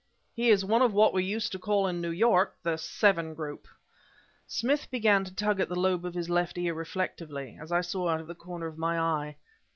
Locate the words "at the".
5.59-5.79